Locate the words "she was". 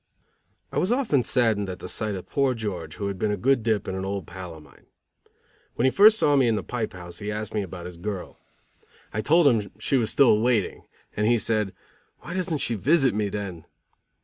9.77-10.09